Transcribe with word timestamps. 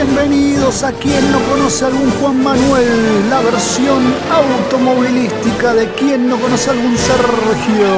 Bienvenidos 0.00 0.84
a 0.84 0.92
quien 0.92 1.32
no 1.32 1.40
conoce 1.50 1.84
algún 1.84 2.08
Juan 2.20 2.40
Manuel, 2.40 3.28
la 3.28 3.40
versión 3.40 4.14
automovilística 4.30 5.74
de 5.74 5.92
quien 5.94 6.28
no 6.28 6.36
conoce 6.36 6.70
algún 6.70 6.96
Sergio. 6.96 7.88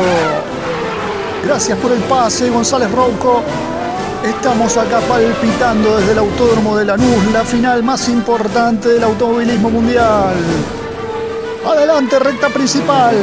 Gracias 1.45 1.77
por 1.77 1.93
el 1.93 1.99
pase, 2.05 2.49
González 2.49 2.91
Rouco. 2.91 3.43
Estamos 4.25 4.79
acá 4.79 5.01
palpitando 5.01 5.99
desde 5.99 6.13
el 6.13 6.19
Autódromo 6.21 6.75
de 6.79 6.87
Lanús, 6.87 7.33
la 7.35 7.45
final 7.45 7.83
más 7.83 8.09
importante 8.09 8.89
del 8.89 9.05
automovilismo 9.05 9.69
mundial. 9.69 10.37
Adelante, 11.67 12.19
recta 12.19 12.49
principal. 12.49 13.15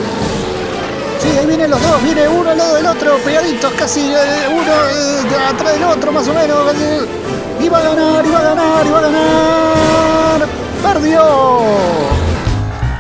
Sí, 1.20 1.36
ahí 1.36 1.48
vienen 1.48 1.72
los 1.72 1.82
dos, 1.82 2.04
viene 2.04 2.28
uno 2.28 2.52
al 2.52 2.58
lado 2.60 2.76
del 2.76 2.86
otro, 2.86 3.18
pegaditos 3.26 3.74
casi 3.74 4.02
eh, 4.02 4.48
uno 4.52 4.62
eh, 4.62 5.48
atrás 5.50 5.74
del 5.74 5.84
otro 5.84 6.12
más 6.12 6.28
o 6.28 6.34
menos. 6.36 6.76
Iba 7.60 7.78
a 7.80 7.82
ganar, 7.82 8.26
iba 8.26 8.40
a 8.40 8.44
ganar, 8.44 8.86
iba 8.86 8.98
a 8.98 9.02
ganar. 9.02 10.48
Perdió. 10.84 11.24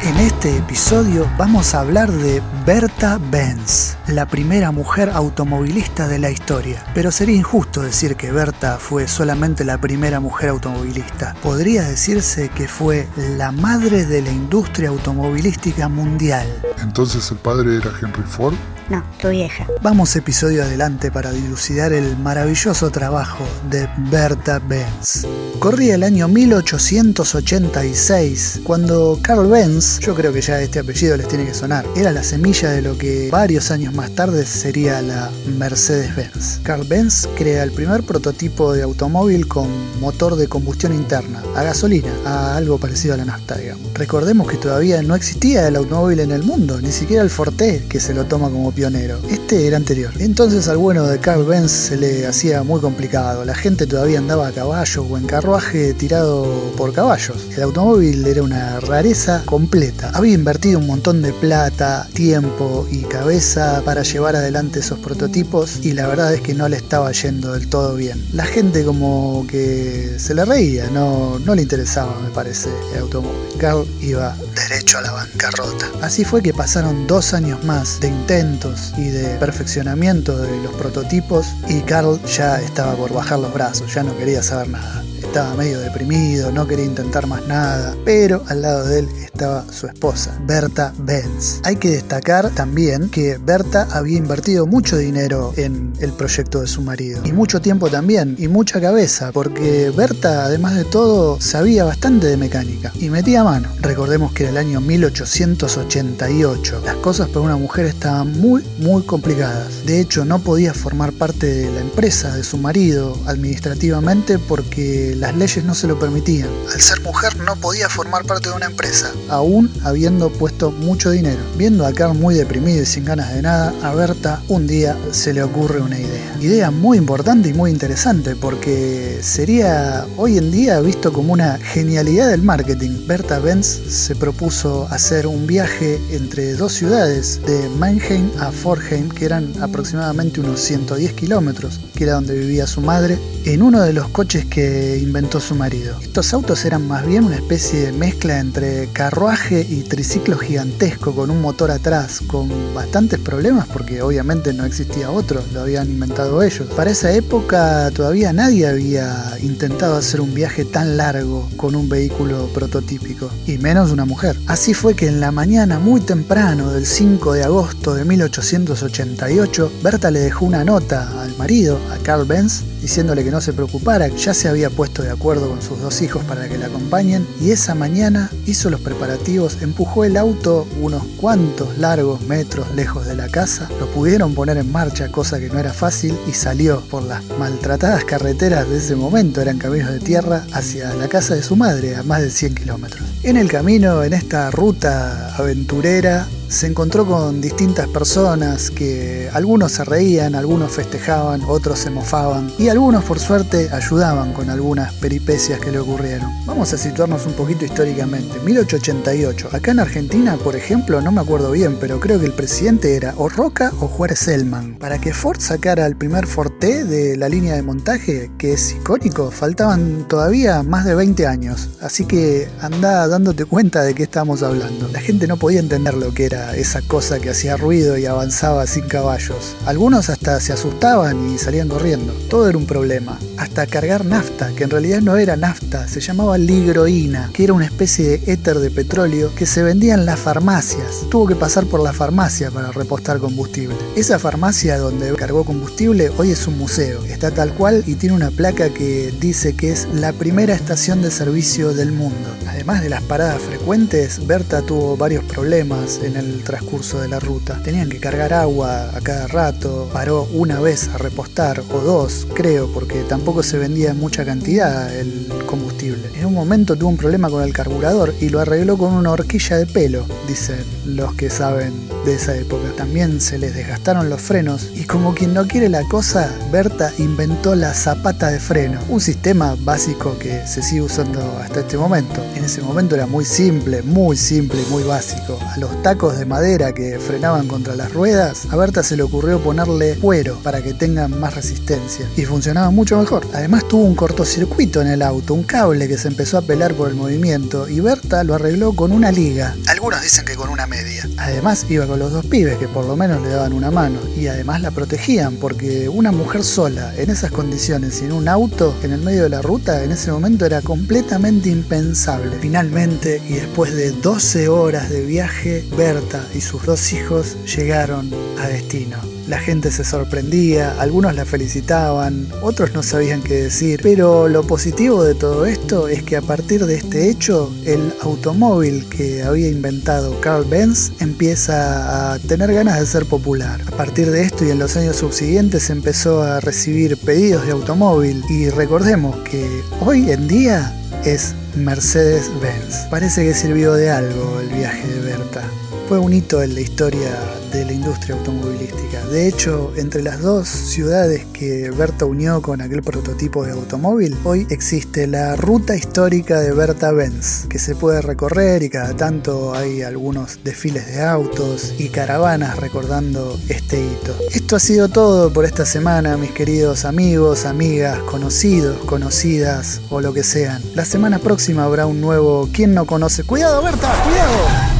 En 0.01 0.17
este 0.17 0.57
episodio 0.57 1.29
vamos 1.37 1.73
a 1.75 1.81
hablar 1.81 2.11
de 2.11 2.41
Berta 2.67 3.17
Benz, 3.31 3.95
la 4.07 4.25
primera 4.25 4.71
mujer 4.71 5.09
automovilista 5.11 6.09
de 6.09 6.19
la 6.19 6.31
historia. 6.31 6.83
Pero 6.93 7.11
sería 7.11 7.37
injusto 7.37 7.81
decir 7.81 8.17
que 8.17 8.29
Berta 8.29 8.77
fue 8.77 9.07
solamente 9.07 9.63
la 9.63 9.77
primera 9.77 10.19
mujer 10.19 10.49
automovilista. 10.49 11.33
Podría 11.41 11.83
decirse 11.83 12.49
que 12.49 12.67
fue 12.67 13.07
la 13.37 13.53
madre 13.53 14.05
de 14.05 14.21
la 14.21 14.33
industria 14.33 14.89
automovilística 14.89 15.87
mundial. 15.87 16.45
Entonces 16.81 17.31
el 17.31 17.37
padre 17.37 17.77
era 17.77 17.89
Henry 18.01 18.23
Ford. 18.23 18.55
No, 18.89 19.03
tu 19.21 19.29
vieja. 19.29 19.67
Vamos 19.81 20.15
episodio 20.15 20.63
adelante 20.63 21.11
para 21.11 21.31
dilucidar 21.31 21.91
el 21.91 22.15
maravilloso 22.17 22.89
trabajo 22.89 23.43
de 23.69 23.89
Berta 24.09 24.59
Benz. 24.59 25.27
Corría 25.59 25.95
el 25.95 26.03
año 26.03 26.29
1886, 26.29 28.61
cuando 28.63 29.19
Carl 29.21 29.49
Benz, 29.49 29.99
yo 29.99 30.15
creo 30.15 30.31
que 30.31 30.39
ya 30.39 30.61
este 30.61 30.79
apellido 30.79 31.17
les 31.17 31.27
tiene 31.27 31.45
que 31.45 31.53
sonar, 31.53 31.85
era 31.97 32.13
la 32.13 32.23
semilla 32.23 32.56
de 32.65 32.81
lo 32.81 32.97
que 32.97 33.29
varios 33.31 33.69
años 33.69 33.93
más 33.93 34.09
tarde 34.15 34.43
sería 34.43 34.99
la 35.03 35.29
Mercedes-Benz. 35.59 36.61
Carl 36.63 36.87
Benz 36.87 37.27
crea 37.37 37.61
el 37.61 37.71
primer 37.71 38.01
prototipo 38.01 38.73
de 38.73 38.81
automóvil 38.81 39.47
con 39.47 39.67
motor 39.99 40.35
de 40.35 40.47
combustión 40.47 40.91
interna, 40.91 41.43
a 41.55 41.61
gasolina, 41.61 42.09
a 42.25 42.57
algo 42.57 42.79
parecido 42.79 43.13
a 43.13 43.17
la 43.17 43.25
nafta. 43.25 43.57
Recordemos 43.93 44.47
que 44.47 44.57
todavía 44.57 45.03
no 45.03 45.13
existía 45.13 45.67
el 45.67 45.75
automóvil 45.75 46.19
en 46.19 46.31
el 46.31 46.43
mundo, 46.43 46.81
ni 46.81 46.91
siquiera 46.91 47.21
el 47.21 47.29
Forte, 47.29 47.85
que 47.87 47.99
se 47.99 48.15
lo 48.15 48.25
toma 48.25 48.49
como 48.49 48.71
pionero. 48.71 49.19
Este 49.29 49.67
era 49.67 49.77
anterior. 49.77 50.11
Entonces 50.17 50.67
al 50.67 50.77
bueno 50.77 51.05
de 51.05 51.19
Carl 51.19 51.45
Benz 51.45 51.71
se 51.71 51.97
le 51.97 52.25
hacía 52.25 52.63
muy 52.63 52.81
complicado. 52.81 53.45
La 53.45 53.55
gente 53.55 53.85
todavía 53.85 54.17
andaba 54.17 54.47
a 54.47 54.51
caballo 54.51 55.03
o 55.03 55.17
en 55.17 55.27
carruaje 55.27 55.93
tirado 55.93 56.71
por 56.75 56.91
caballos. 56.91 57.37
El 57.55 57.61
automóvil 57.61 58.25
era 58.25 58.41
una 58.41 58.79
rareza 58.79 59.43
completa. 59.45 60.09
Había 60.15 60.33
invertido 60.33 60.79
un 60.79 60.87
montón 60.87 61.21
de 61.21 61.33
plata, 61.33 62.07
tiempo 62.13 62.46
y 62.89 63.03
cabeza 63.03 63.81
para 63.83 64.03
llevar 64.03 64.35
adelante 64.35 64.79
esos 64.79 64.99
prototipos 64.99 65.79
y 65.83 65.93
la 65.93 66.07
verdad 66.07 66.33
es 66.33 66.41
que 66.41 66.53
no 66.53 66.69
le 66.69 66.77
estaba 66.77 67.11
yendo 67.11 67.53
del 67.53 67.67
todo 67.67 67.95
bien. 67.95 68.25
La 68.33 68.45
gente 68.45 68.85
como 68.85 69.45
que 69.49 70.15
se 70.17 70.33
le 70.33 70.45
reía, 70.45 70.89
no, 70.91 71.39
no 71.39 71.55
le 71.55 71.61
interesaba 71.61 72.17
me 72.21 72.29
parece 72.29 72.69
el 72.93 73.01
automóvil. 73.01 73.37
Carl 73.57 73.85
iba 74.01 74.35
derecho 74.55 74.99
a 74.99 75.01
la 75.01 75.11
bancarrota. 75.11 75.91
Así 76.01 76.23
fue 76.23 76.41
que 76.41 76.53
pasaron 76.53 77.05
dos 77.05 77.33
años 77.33 77.63
más 77.63 77.99
de 77.99 78.07
intento 78.07 78.73
y 78.97 79.09
de 79.09 79.35
perfeccionamiento 79.37 80.37
de 80.37 80.61
los 80.63 80.73
prototipos 80.75 81.47
y 81.67 81.81
Carl 81.81 82.19
ya 82.25 82.61
estaba 82.61 82.95
por 82.95 83.13
bajar 83.13 83.39
los 83.39 83.53
brazos, 83.53 83.93
ya 83.93 84.03
no 84.03 84.17
quería 84.17 84.41
saber 84.41 84.69
nada 84.69 85.03
estaba 85.21 85.55
medio 85.55 85.79
deprimido, 85.79 86.51
no 86.51 86.67
quería 86.67 86.85
intentar 86.85 87.27
más 87.27 87.45
nada, 87.47 87.95
pero 88.05 88.43
al 88.47 88.61
lado 88.61 88.85
de 88.85 88.99
él 88.99 89.09
estaba 89.23 89.65
su 89.71 89.87
esposa, 89.87 90.37
Berta 90.45 90.93
Benz. 90.99 91.61
Hay 91.63 91.75
que 91.75 91.89
destacar 91.89 92.49
también 92.51 93.09
que 93.09 93.37
Berta 93.37 93.87
había 93.91 94.17
invertido 94.17 94.65
mucho 94.65 94.97
dinero 94.97 95.53
en 95.57 95.93
el 95.99 96.13
proyecto 96.13 96.61
de 96.61 96.67
su 96.67 96.81
marido, 96.81 97.21
y 97.23 97.33
mucho 97.33 97.61
tiempo 97.61 97.89
también, 97.89 98.35
y 98.37 98.47
mucha 98.47 98.81
cabeza, 98.81 99.31
porque 99.31 99.91
Berta, 99.95 100.45
además 100.45 100.75
de 100.75 100.85
todo, 100.85 101.39
sabía 101.41 101.83
bastante 101.83 102.27
de 102.27 102.37
mecánica 102.37 102.91
y 102.99 103.09
metía 103.09 103.43
mano. 103.43 103.69
Recordemos 103.81 104.33
que 104.33 104.43
en 104.43 104.49
el 104.49 104.57
año 104.57 104.81
1888 104.81 106.81
las 106.85 106.95
cosas 106.97 107.29
para 107.29 107.41
una 107.41 107.57
mujer 107.57 107.85
estaban 107.85 108.39
muy, 108.39 108.63
muy 108.79 109.03
complicadas. 109.03 109.85
De 109.85 109.99
hecho, 109.99 110.25
no 110.25 110.39
podía 110.39 110.73
formar 110.73 111.13
parte 111.13 111.47
de 111.47 111.71
la 111.71 111.81
empresa 111.81 112.35
de 112.35 112.43
su 112.43 112.57
marido 112.57 113.17
administrativamente 113.25 114.39
porque 114.39 115.06
la 115.15 115.27
las 115.27 115.35
leyes 115.35 115.65
no 115.65 115.75
se 115.75 115.87
lo 115.87 115.99
permitían. 115.99 116.47
Al 116.73 116.79
ser 116.79 117.01
mujer 117.01 117.35
no 117.39 117.57
podía 117.57 117.89
formar 117.89 118.23
parte 118.23 118.47
de 118.47 118.55
una 118.55 118.67
empresa, 118.67 119.11
aún 119.27 119.69
habiendo 119.83 120.29
puesto 120.29 120.71
mucho 120.71 121.11
dinero. 121.11 121.41
Viendo 121.57 121.85
a 121.85 121.91
Carl 121.91 122.13
muy 122.13 122.33
deprimido 122.33 122.81
y 122.81 122.85
sin 122.85 123.03
ganas 123.03 123.33
de 123.33 123.41
nada, 123.41 123.73
a 123.83 123.93
Berta 123.93 124.41
un 124.47 124.67
día 124.67 124.97
se 125.11 125.33
le 125.33 125.43
ocurre 125.43 125.81
una 125.81 125.99
idea. 125.99 126.37
Idea 126.39 126.71
muy 126.71 126.97
importante 126.97 127.49
y 127.49 127.53
muy 127.53 127.71
interesante 127.71 128.37
porque 128.37 129.19
sería 129.21 130.05
hoy 130.15 130.37
en 130.37 130.49
día 130.49 130.79
visto 130.79 131.11
como 131.11 131.33
una 131.33 131.57
genialidad 131.57 132.29
del 132.29 132.41
marketing. 132.41 133.05
Berta 133.05 133.39
Benz 133.39 133.67
se 133.67 134.15
propuso 134.15 134.87
hacer 134.89 135.27
un 135.27 135.45
viaje 135.45 135.99
entre 136.11 136.53
dos 136.53 136.71
ciudades, 136.71 137.41
de 137.45 137.67
Mannheim 137.67 138.31
a 138.39 138.53
Forheim, 138.53 139.09
que 139.09 139.25
eran 139.25 139.51
aproximadamente 139.61 140.39
unos 140.39 140.61
110 140.61 141.11
kilómetros, 141.11 141.81
que 141.95 142.05
era 142.05 142.13
donde 142.13 142.33
vivía 142.33 142.65
su 142.65 142.79
madre, 142.79 143.19
en 143.53 143.61
uno 143.61 143.81
de 143.81 143.93
los 143.93 144.09
coches 144.09 144.45
que 144.45 144.99
inventó 145.01 145.39
su 145.39 145.55
marido. 145.55 145.97
Estos 146.01 146.33
autos 146.33 146.65
eran 146.65 146.85
más 146.85 147.05
bien 147.05 147.23
una 147.23 147.37
especie 147.37 147.79
de 147.79 147.91
mezcla 147.93 148.39
entre 148.39 148.87
carruaje 148.91 149.65
y 149.67 149.83
triciclo 149.83 150.37
gigantesco 150.37 151.15
con 151.15 151.31
un 151.31 151.41
motor 151.41 151.71
atrás, 151.71 152.21
con 152.27 152.49
bastantes 152.73 153.19
problemas 153.19 153.65
porque 153.67 154.01
obviamente 154.01 154.51
no 154.51 154.65
existía 154.65 155.11
otro, 155.11 155.41
lo 155.53 155.61
habían 155.61 155.89
inventado 155.89 156.43
ellos. 156.43 156.67
Para 156.75 156.91
esa 156.91 157.13
época 157.13 157.89
todavía 157.91 158.33
nadie 158.33 158.67
había 158.67 159.37
intentado 159.41 159.95
hacer 159.95 160.19
un 160.19 160.33
viaje 160.33 160.65
tan 160.65 160.97
largo 160.97 161.49
con 161.55 161.73
un 161.73 161.87
vehículo 161.87 162.49
prototípico, 162.53 163.29
y 163.45 163.57
menos 163.59 163.91
una 163.91 164.03
mujer. 164.03 164.37
Así 164.47 164.73
fue 164.73 164.93
que 164.93 165.07
en 165.07 165.21
la 165.21 165.31
mañana 165.31 165.79
muy 165.79 166.01
temprano 166.01 166.73
del 166.73 166.85
5 166.85 167.33
de 167.33 167.43
agosto 167.43 167.95
de 167.95 168.03
1888, 168.03 169.71
Berta 169.81 170.11
le 170.11 170.19
dejó 170.19 170.45
una 170.45 170.65
nota 170.65 171.21
al 171.21 171.35
marido, 171.37 171.79
a 171.93 171.97
Carl 172.03 172.25
Benz, 172.25 172.63
diciéndole 172.81 173.23
que 173.23 173.31
no 173.31 173.41
se 173.41 173.53
preocupara, 173.53 174.07
ya 174.07 174.33
se 174.33 174.47
había 174.47 174.69
puesto 174.69 175.01
de 175.01 175.11
acuerdo 175.11 175.49
con 175.49 175.61
sus 175.61 175.81
dos 175.81 176.01
hijos 176.01 176.23
para 176.25 176.47
que 176.47 176.57
la 176.57 176.67
acompañen 176.67 177.27
y 177.41 177.51
esa 177.51 177.75
mañana 177.75 178.31
hizo 178.45 178.69
los 178.69 178.81
preparativos, 178.81 179.57
empujó 179.61 180.03
el 180.03 180.17
auto 180.17 180.67
unos 180.81 181.03
cuantos 181.19 181.77
largos 181.77 182.21
metros 182.21 182.73
lejos 182.75 183.05
de 183.05 183.15
la 183.15 183.27
casa, 183.27 183.69
lo 183.79 183.87
pudieron 183.87 184.33
poner 184.33 184.57
en 184.57 184.71
marcha, 184.71 185.09
cosa 185.11 185.39
que 185.39 185.49
no 185.49 185.59
era 185.59 185.73
fácil, 185.73 186.17
y 186.27 186.33
salió 186.33 186.81
por 186.81 187.03
las 187.03 187.23
maltratadas 187.39 188.03
carreteras 188.05 188.69
de 188.69 188.77
ese 188.77 188.95
momento, 188.95 189.41
eran 189.41 189.57
caminos 189.57 189.91
de 189.91 189.99
tierra, 189.99 190.45
hacia 190.53 190.93
la 190.93 191.07
casa 191.07 191.35
de 191.35 191.43
su 191.43 191.55
madre, 191.55 191.95
a 191.95 192.03
más 192.03 192.21
de 192.21 192.31
100 192.31 192.55
kilómetros. 192.55 193.03
En 193.23 193.37
el 193.37 193.49
camino, 193.49 194.03
en 194.03 194.13
esta 194.13 194.51
ruta 194.51 195.35
aventurera, 195.35 196.27
se 196.49 196.67
encontró 196.67 197.05
con 197.05 197.41
distintas 197.41 197.87
personas 197.87 198.71
que 198.71 199.29
algunos 199.33 199.73
se 199.73 199.83
reían, 199.83 200.35
algunos 200.35 200.71
festejaban, 200.71 201.41
otros 201.47 201.79
se 201.79 201.89
mofaban 201.89 202.51
y 202.57 202.69
algunos 202.69 203.03
por 203.03 203.19
suerte 203.19 203.69
ayudaban 203.71 204.33
con 204.33 204.49
algunas 204.49 204.93
peripecias 204.93 205.59
que 205.59 205.71
le 205.71 205.79
ocurrieron. 205.79 206.29
Vamos 206.45 206.73
a 206.73 206.77
situarnos 206.77 207.25
un 207.25 207.33
poquito 207.33 207.65
históricamente. 207.65 208.39
1888. 208.39 209.49
Acá 209.51 209.71
en 209.71 209.79
Argentina, 209.79 210.37
por 210.37 210.55
ejemplo, 210.55 211.01
no 211.01 211.11
me 211.11 211.21
acuerdo 211.21 211.51
bien, 211.51 211.77
pero 211.79 211.99
creo 211.99 212.19
que 212.19 212.25
el 212.25 212.33
presidente 212.33 212.95
era 212.95 213.13
o 213.17 213.29
Roca 213.29 213.71
o 213.79 213.87
Juárez 213.87 214.19
Selman. 214.19 214.77
Para 214.79 214.99
que 214.99 215.13
Ford 215.13 215.39
sacara 215.39 215.85
el 215.85 215.95
primer 215.95 216.27
Forte 216.27 216.83
de 216.83 217.17
la 217.17 217.29
línea 217.29 217.55
de 217.55 217.63
montaje, 217.63 218.31
que 218.37 218.53
es 218.53 218.73
icónico, 218.73 219.31
faltaban 219.31 220.07
todavía 220.07 220.63
más 220.63 220.85
de 220.85 220.95
20 220.95 221.27
años. 221.27 221.69
Así 221.81 222.05
que 222.05 222.47
anda 222.61 223.07
dándote 223.07 223.45
cuenta 223.45 223.83
de 223.83 223.93
qué 223.93 224.03
estamos 224.03 224.43
hablando. 224.43 224.87
La 224.89 225.01
gente 225.01 225.27
no 225.27 225.37
podía 225.37 225.59
entender 225.59 225.93
lo 225.93 226.13
que 226.13 226.25
era 226.25 226.36
esa 226.55 226.81
cosa 226.81 227.19
que 227.19 227.29
hacía 227.29 227.57
ruido 227.57 227.97
y 227.97 228.05
avanzaba 228.05 228.65
sin 228.67 228.87
caballos. 228.87 229.55
Algunos 229.65 230.09
hasta 230.09 230.39
se 230.39 230.53
asustaban 230.53 231.33
y 231.33 231.37
salían 231.37 231.67
corriendo. 231.67 232.13
Todo 232.29 232.49
era 232.49 232.57
un 232.57 232.65
problema. 232.65 233.19
Hasta 233.37 233.67
cargar 233.67 234.05
nafta, 234.05 234.51
que 234.55 234.63
en 234.63 234.69
realidad 234.69 235.01
no 235.01 235.17
era 235.17 235.35
nafta, 235.35 235.87
se 235.87 235.99
llamaba 235.99 236.37
ligroína, 236.37 237.29
que 237.33 237.43
era 237.43 237.53
una 237.53 237.65
especie 237.65 238.17
de 238.19 238.33
éter 238.33 238.59
de 238.59 238.71
petróleo 238.71 239.33
que 239.35 239.45
se 239.45 239.63
vendía 239.63 239.93
en 239.93 240.05
las 240.05 240.19
farmacias. 240.19 241.05
Tuvo 241.09 241.27
que 241.27 241.35
pasar 241.35 241.65
por 241.65 241.81
la 241.81 241.93
farmacia 241.93 242.51
para 242.51 242.71
repostar 242.71 243.19
combustible. 243.19 243.75
Esa 243.95 244.19
farmacia 244.19 244.77
donde 244.77 245.13
cargó 245.15 245.43
combustible 245.43 246.09
hoy 246.17 246.31
es 246.31 246.47
un 246.47 246.57
museo. 246.57 247.03
Está 247.05 247.31
tal 247.31 247.53
cual 247.53 247.83
y 247.85 247.95
tiene 247.95 248.15
una 248.15 248.31
placa 248.31 248.69
que 248.69 249.13
dice 249.19 249.55
que 249.55 249.71
es 249.71 249.87
la 249.93 250.13
primera 250.13 250.53
estación 250.53 251.01
de 251.01 251.11
servicio 251.11 251.73
del 251.73 251.91
mundo. 251.91 252.29
Además 252.47 252.81
de 252.81 252.89
las 252.89 253.01
paradas 253.03 253.41
frecuentes, 253.41 254.25
Berta 254.25 254.61
tuvo 254.61 254.97
varios 254.97 255.23
problemas 255.23 255.99
en 256.03 256.15
el 256.15 256.26
el 256.27 256.43
transcurso 256.43 256.99
de 256.99 257.07
la 257.07 257.19
ruta. 257.19 257.59
Tenían 257.63 257.89
que 257.89 257.99
cargar 257.99 258.33
agua 258.33 258.91
a 258.95 259.01
cada 259.01 259.27
rato, 259.27 259.89
paró 259.93 260.27
una 260.33 260.59
vez 260.59 260.89
a 260.89 260.97
repostar, 260.97 261.63
o 261.71 261.79
dos, 261.79 262.27
creo, 262.33 262.71
porque 262.73 263.03
tampoco 263.03 263.43
se 263.43 263.57
vendía 263.57 263.91
en 263.91 263.99
mucha 263.99 264.25
cantidad 264.25 264.93
el 264.95 265.27
combustible. 265.45 266.09
En 266.15 266.25
un 266.25 266.33
momento 266.33 266.75
tuvo 266.75 266.89
un 266.89 266.97
problema 266.97 267.29
con 267.29 267.43
el 267.43 267.53
carburador 267.53 268.13
y 268.19 268.29
lo 268.29 268.39
arregló 268.39 268.77
con 268.77 268.93
una 268.93 269.11
horquilla 269.11 269.57
de 269.57 269.65
pelo, 269.65 270.05
dicen 270.27 270.63
los 270.85 271.13
que 271.15 271.29
saben 271.29 271.73
de 272.05 272.15
esa 272.15 272.35
época. 272.35 272.63
También 272.75 273.21
se 273.21 273.37
les 273.37 273.55
desgastaron 273.55 274.09
los 274.09 274.21
frenos 274.21 274.69
y 274.75 274.83
como 274.83 275.13
quien 275.13 275.33
no 275.33 275.47
quiere 275.47 275.69
la 275.69 275.83
cosa, 275.83 276.31
Berta 276.51 276.91
inventó 276.97 277.55
la 277.55 277.73
zapata 277.73 278.29
de 278.29 278.39
freno, 278.39 278.79
un 278.89 278.99
sistema 278.99 279.55
básico 279.59 280.17
que 280.19 280.45
se 280.45 280.61
sigue 280.61 280.81
usando 280.81 281.19
hasta 281.41 281.61
este 281.61 281.77
momento. 281.77 282.23
En 282.35 282.45
ese 282.45 282.61
momento 282.61 282.95
era 282.95 283.07
muy 283.07 283.25
simple, 283.25 283.81
muy 283.81 284.17
simple 284.17 284.61
y 284.61 284.71
muy 284.71 284.83
básico. 284.83 285.39
A 285.53 285.57
los 285.57 285.81
tacos 285.83 286.16
de 286.17 286.25
madera 286.25 286.73
que 286.73 286.99
frenaban 286.99 287.47
contra 287.47 287.75
las 287.75 287.93
ruedas, 287.93 288.47
a 288.51 288.55
Berta 288.55 288.83
se 288.83 288.97
le 288.97 289.03
ocurrió 289.03 289.39
ponerle 289.39 289.95
cuero 289.95 290.37
para 290.43 290.61
que 290.61 290.73
tengan 290.73 291.19
más 291.19 291.35
resistencia 291.35 292.09
y 292.15 292.25
funcionaba 292.25 292.69
mucho 292.71 292.97
mejor. 292.99 293.27
Además 293.33 293.67
tuvo 293.67 293.83
un 293.83 293.95
cortocircuito 293.95 294.81
en 294.81 294.87
el 294.87 295.01
auto, 295.01 295.33
un 295.33 295.43
cable 295.43 295.87
que 295.87 295.97
se 295.97 296.07
empezó 296.07 296.37
a 296.37 296.41
pelar 296.41 296.73
por 296.73 296.89
el 296.89 296.95
movimiento 296.95 297.67
y 297.69 297.79
Berta 297.79 298.23
lo 298.23 298.35
arregló 298.35 298.73
con 298.73 298.91
una 298.91 299.11
liga. 299.11 299.55
Algunos 299.87 300.03
dicen 300.03 300.25
que 300.25 300.35
con 300.35 300.49
una 300.49 300.67
media. 300.67 301.07
Además 301.15 301.65
iba 301.69 301.87
con 301.87 301.97
los 301.97 302.11
dos 302.11 302.25
pibes 302.25 302.57
que 302.57 302.67
por 302.67 302.83
lo 302.83 302.97
menos 302.97 303.21
le 303.21 303.29
daban 303.29 303.53
una 303.53 303.71
mano 303.71 304.01
y 304.17 304.27
además 304.27 304.59
la 304.59 304.71
protegían 304.71 305.37
porque 305.37 305.87
una 305.87 306.11
mujer 306.11 306.43
sola 306.43 306.93
en 306.97 307.09
esas 307.09 307.31
condiciones 307.31 307.95
sin 307.95 308.11
un 308.11 308.27
auto 308.27 308.75
en 308.83 308.91
el 308.91 308.99
medio 308.99 309.23
de 309.23 309.29
la 309.29 309.41
ruta 309.41 309.85
en 309.85 309.93
ese 309.93 310.11
momento 310.11 310.45
era 310.45 310.61
completamente 310.61 311.47
impensable. 311.47 312.37
Finalmente 312.41 313.21
y 313.29 313.35
después 313.35 313.73
de 313.75 313.91
12 313.91 314.49
horas 314.49 314.89
de 314.89 315.05
viaje, 315.05 315.65
Berta 315.77 316.21
y 316.35 316.41
sus 316.41 316.65
dos 316.65 316.91
hijos 316.91 317.37
llegaron 317.45 318.11
a 318.41 318.47
destino. 318.49 319.16
La 319.27 319.39
gente 319.39 319.71
se 319.71 319.83
sorprendía, 319.83 320.79
algunos 320.79 321.13
la 321.13 321.25
felicitaban, 321.25 322.27
otros 322.41 322.73
no 322.73 322.81
sabían 322.81 323.21
qué 323.21 323.33
decir, 323.33 323.81
pero 323.83 324.29
lo 324.29 324.43
positivo 324.43 325.03
de 325.03 325.15
todo 325.15 325.45
esto 325.45 325.89
es 325.89 326.01
que 326.03 326.15
a 326.15 326.21
partir 326.21 326.65
de 326.65 326.75
este 326.75 327.09
hecho, 327.09 327.53
el 327.65 327.93
automóvil 328.01 328.87
que 328.87 329.23
había 329.23 329.49
inventado 329.49 330.19
Carl 330.21 330.45
Benz 330.45 330.93
empieza 331.01 332.13
a 332.13 332.19
tener 332.19 332.53
ganas 332.53 332.79
de 332.79 332.85
ser 332.85 333.05
popular. 333.05 333.59
A 333.67 333.71
partir 333.71 334.09
de 334.11 334.21
esto 334.21 334.45
y 334.45 334.51
en 334.51 334.59
los 334.59 334.77
años 334.77 334.95
subsiguientes 334.95 335.69
empezó 335.69 336.21
a 336.23 336.39
recibir 336.39 336.95
pedidos 336.97 337.45
de 337.45 337.51
automóvil 337.51 338.23
y 338.29 338.49
recordemos 338.49 339.13
que 339.29 339.45
hoy 339.81 340.09
en 340.09 340.29
día 340.29 340.73
es 341.03 341.35
Mercedes-Benz. 341.57 342.87
Parece 342.89 343.25
que 343.25 343.33
sirvió 343.33 343.73
de 343.73 343.89
algo 343.89 344.39
el 344.39 344.47
viaje 344.49 344.87
de 344.87 345.01
Berta. 345.01 345.43
Fue 345.87 345.99
un 345.99 346.11
hito 346.11 346.43
en 346.43 346.53
la 346.53 346.59
historia 346.59 347.17
de 347.53 347.63
la 347.63 347.71
industria 347.71 348.15
automovilística. 348.15 349.05
De 349.05 349.25
hecho, 349.25 349.71
entre 349.77 350.03
las 350.03 350.21
dos 350.21 350.49
ciudades 350.49 351.25
que 351.31 351.71
Berta 351.71 352.03
unió 352.03 352.41
con 352.41 352.59
aquel 352.59 352.81
prototipo 352.83 353.45
de 353.45 353.53
automóvil, 353.53 354.17
hoy 354.25 354.45
existe 354.49 355.07
la 355.07 355.37
ruta 355.37 355.77
histórica 355.77 356.41
de 356.41 356.51
Berta 356.51 356.91
Benz, 356.91 357.45
que 357.47 357.57
se 357.57 357.73
puede 357.73 358.01
recorrer 358.01 358.63
y 358.63 358.69
cada 358.69 358.97
tanto 358.97 359.53
hay 359.55 359.81
algunos 359.81 360.43
desfiles 360.43 360.87
de 360.87 361.01
autos 361.03 361.73
y 361.77 361.87
caravanas 361.87 362.57
recordando 362.57 363.39
este 363.47 363.79
hito. 363.79 364.13
Esto 364.33 364.57
ha 364.57 364.59
sido 364.59 364.89
todo 364.89 365.31
por 365.31 365.45
esta 365.45 365.65
semana, 365.65 366.17
mis 366.17 366.31
queridos 366.31 366.83
amigos, 366.83 367.45
amigas, 367.45 367.97
conocidos, 367.99 368.77
conocidas 368.79 369.79
o 369.89 370.01
lo 370.01 370.11
que 370.13 370.23
sean. 370.23 370.61
La 370.75 370.83
semana 370.83 371.19
próxima 371.19 371.63
habrá 371.63 371.85
un 371.85 372.01
nuevo 372.01 372.49
¿Quién 372.51 372.73
no 372.73 372.85
conoce? 372.85 373.23
¡Cuidado, 373.23 373.63
Berta! 373.63 373.93
¡Cuidado! 374.03 374.76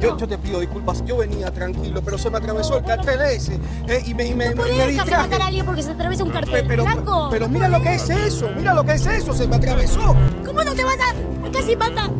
Yo, 0.00 0.16
yo 0.16 0.26
te 0.26 0.38
pido 0.38 0.60
disculpas, 0.60 1.04
yo 1.04 1.18
venía 1.18 1.50
tranquilo, 1.52 2.00
pero 2.02 2.16
se 2.16 2.30
me 2.30 2.38
atravesó 2.38 2.78
el 2.78 2.84
cartel 2.84 3.20
ese. 3.22 3.54
eh, 3.88 4.02
y 4.06 4.14
me, 4.14 4.26
y 4.26 4.34
me, 4.34 4.54
¿No 4.54 4.62
me 4.64 4.86
distraje. 4.88 5.10
matar 5.28 5.42
a 5.42 5.46
alguien 5.46 5.66
porque 5.66 5.82
se 5.82 5.90
atraviesa 5.90 6.24
un 6.24 6.30
cartel 6.30 6.64
Pero, 6.66 6.84
blanco? 6.84 7.28
pero 7.30 7.48
mira 7.48 7.68
lo 7.68 7.82
que 7.82 7.94
es 7.94 8.08
eso, 8.08 8.48
mira 8.56 8.72
lo 8.74 8.82
que 8.84 8.92
es 8.94 9.06
eso, 9.06 9.34
se 9.34 9.46
me 9.46 9.56
atravesó. 9.56 10.16
¿Cómo 10.44 10.64
no 10.64 10.72
te 10.72 10.84
vas 10.84 10.96
a 10.96 11.50
casi 11.52 11.76
matar? 11.76 12.10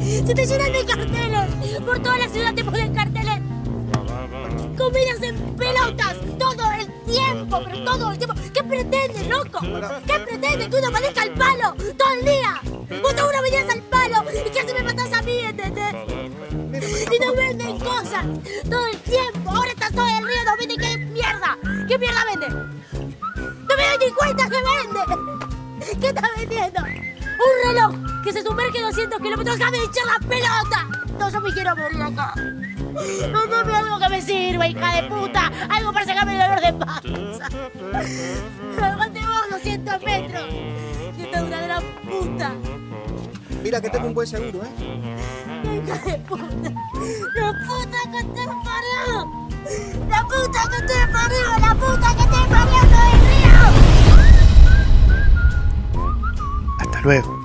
Se 0.00 0.34
te 0.34 0.46
llenan 0.46 0.72
de 0.72 0.84
carteles. 0.84 1.80
Por 1.84 1.98
toda 2.00 2.18
la 2.18 2.28
ciudad 2.28 2.54
te 2.54 2.62
ponen 2.64 2.94
carteles. 2.94 3.40
Comidas 4.76 5.22
en 5.22 5.36
pelotas 5.56 6.16
todo 6.38 6.72
el 6.78 6.86
tiempo, 7.12 7.60
pero 7.64 7.84
todo 7.84 8.10
el 8.12 8.18
tiempo. 8.18 8.34
¿Qué 8.52 8.62
pretendes, 8.62 9.26
loco? 9.28 9.60
¿Qué 10.06 10.18
pretendes? 10.20 10.68
Que 10.68 10.76
uno 10.76 10.90
maneja 10.90 11.22
al 11.22 11.30
palo 11.34 11.74
todo 11.96 12.08
el 12.20 12.24
día. 12.26 12.60
Vos 13.02 13.12
una 13.12 13.40
venías 13.42 13.68
al 13.72 13.80
palo 13.82 14.24
y 14.30 14.50
que 14.50 14.60
así 14.60 14.72
me 14.72 14.80
¿entendés? 14.80 15.03
Y 17.14 17.18
nos 17.20 17.36
venden 17.36 17.78
cosas 17.78 18.26
todo 18.68 18.86
el 18.86 18.98
tiempo. 18.98 19.50
Ahora 19.50 19.70
está 19.70 19.90
todo 19.90 20.06
el 20.06 20.26
río, 20.26 20.44
nos 20.44 20.58
venden 20.58 20.78
qué 20.78 20.96
mierda. 20.98 21.58
¿Qué 21.88 21.98
mierda 21.98 22.24
vende? 22.24 22.48
No 22.48 23.76
me 23.76 23.88
doy 23.88 24.06
ni 24.06 24.12
cuenta 24.12 24.48
que 24.48 24.56
vende. 24.56 26.00
¿Qué 26.00 26.08
está 26.08 26.22
vendiendo? 26.36 26.80
Un 26.82 27.74
reloj 27.74 28.22
que 28.24 28.32
se 28.32 28.42
sumerge 28.42 28.80
200 28.80 29.20
kilómetros. 29.20 29.58
¡Déjame 29.58 29.78
echar 29.78 30.06
la 30.06 30.18
pelota! 30.26 30.88
No, 31.18 31.30
yo 31.30 31.40
me 31.40 31.52
quiero 31.52 31.76
morir 31.76 32.02
acá. 32.02 32.34
No, 33.30 33.46
dame 33.46 33.76
algo 33.76 33.98
que 33.98 34.08
me 34.08 34.22
sirva, 34.22 34.66
hija 34.66 35.02
de 35.02 35.08
puta. 35.08 35.52
Algo 35.68 35.92
para 35.92 36.06
sacarme 36.06 36.32
el 36.32 36.38
dolor 36.38 36.60
de 36.60 36.72
panza. 36.72 37.48
Aguante 38.82 39.20
vos 39.20 39.50
200 39.50 40.02
metros. 40.02 40.44
Esta 41.18 41.38
es 41.38 41.42
una 41.42 41.60
gran 41.60 41.82
puta. 42.08 42.52
Mira 43.62 43.80
que 43.80 43.90
tengo 43.90 44.06
un 44.08 44.14
buen 44.14 44.26
seguro, 44.26 44.62
¿eh? 44.64 45.13
De 45.84 46.18
puta. 46.28 46.70
La 47.34 47.52
puta 47.66 48.00
que 48.10 48.22
te 48.24 48.44
parió. 48.64 49.04
La 50.08 50.20
puta 50.22 50.60
que 50.70 50.80
te 50.82 50.98
parió. 51.12 51.46
La 51.60 51.74
puta 51.74 52.08
que 52.16 52.24
te 52.24 52.40
parió. 52.48 52.80
¡Soy 52.94 53.12
río! 53.28 53.60
Hasta 56.80 56.98
luego. 57.02 57.43